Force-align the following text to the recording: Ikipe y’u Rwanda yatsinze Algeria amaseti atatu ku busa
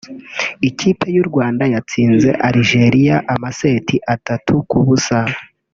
Ikipe 0.69 1.05
y’u 1.15 1.25
Rwanda 1.29 1.63
yatsinze 1.73 2.29
Algeria 2.47 3.15
amaseti 3.33 3.95
atatu 4.15 4.53
ku 4.69 4.77
busa 4.87 5.19